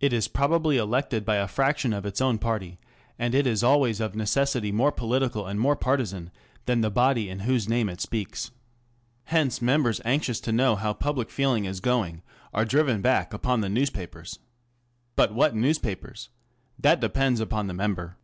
[0.00, 2.78] It is probably elected by a fraction of its own party,
[3.18, 6.30] and it is always of necessity more political and more partisan
[6.64, 8.52] than the body in whose name it speaks.
[9.24, 12.22] Hence members anxious to know how public feeling is going
[12.54, 14.38] are driven back upon the newspapers.
[15.14, 16.30] But what newspapers?
[16.78, 18.16] That depends upon the member.